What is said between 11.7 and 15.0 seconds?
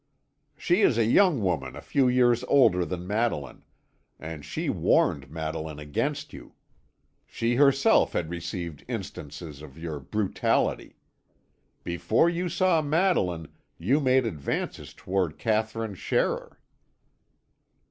Before you saw Madeline you made advances